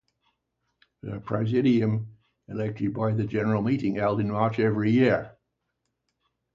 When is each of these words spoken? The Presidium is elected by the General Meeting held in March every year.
The 1.03 1.19
Presidium 1.19 2.17
is 2.47 2.55
elected 2.57 2.91
by 2.95 3.11
the 3.13 3.23
General 3.23 3.61
Meeting 3.61 3.97
held 3.97 4.19
in 4.19 4.31
March 4.31 4.57
every 4.57 4.89
year. 4.89 5.37